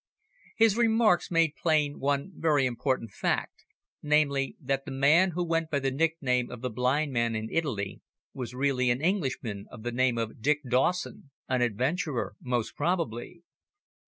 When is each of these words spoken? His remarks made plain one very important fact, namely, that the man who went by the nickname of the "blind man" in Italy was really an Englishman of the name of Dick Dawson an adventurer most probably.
His 0.57 0.77
remarks 0.77 1.29
made 1.29 1.53
plain 1.55 1.99
one 1.99 2.31
very 2.35 2.65
important 2.65 3.11
fact, 3.11 3.65
namely, 4.01 4.55
that 4.59 4.83
the 4.83 4.89
man 4.89 5.29
who 5.35 5.45
went 5.45 5.69
by 5.69 5.77
the 5.77 5.91
nickname 5.91 6.49
of 6.49 6.61
the 6.61 6.71
"blind 6.71 7.13
man" 7.13 7.35
in 7.35 7.51
Italy 7.51 8.01
was 8.33 8.55
really 8.55 8.89
an 8.89 8.99
Englishman 8.99 9.67
of 9.69 9.83
the 9.83 9.91
name 9.91 10.17
of 10.17 10.41
Dick 10.41 10.61
Dawson 10.67 11.29
an 11.47 11.61
adventurer 11.61 12.35
most 12.41 12.75
probably. 12.75 13.43